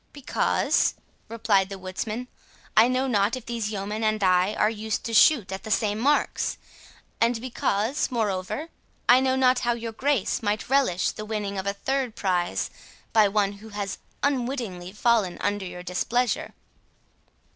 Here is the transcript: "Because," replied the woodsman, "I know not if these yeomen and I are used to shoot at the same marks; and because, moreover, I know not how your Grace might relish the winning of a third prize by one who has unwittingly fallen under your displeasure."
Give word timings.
"Because," 0.13 0.95
replied 1.29 1.69
the 1.69 1.77
woodsman, 1.77 2.27
"I 2.75 2.87
know 2.87 3.05
not 3.05 3.35
if 3.35 3.45
these 3.45 3.69
yeomen 3.69 4.03
and 4.03 4.23
I 4.23 4.55
are 4.55 4.67
used 4.67 5.03
to 5.03 5.13
shoot 5.13 5.51
at 5.51 5.61
the 5.61 5.69
same 5.69 5.99
marks; 5.99 6.57
and 7.21 7.39
because, 7.39 8.09
moreover, 8.09 8.69
I 9.07 9.19
know 9.19 9.35
not 9.35 9.59
how 9.59 9.73
your 9.73 9.91
Grace 9.91 10.41
might 10.41 10.69
relish 10.71 11.11
the 11.11 11.23
winning 11.23 11.59
of 11.59 11.67
a 11.67 11.73
third 11.73 12.15
prize 12.15 12.71
by 13.13 13.27
one 13.27 13.51
who 13.61 13.69
has 13.69 13.99
unwittingly 14.23 14.91
fallen 14.91 15.37
under 15.39 15.67
your 15.67 15.83
displeasure." 15.83 16.55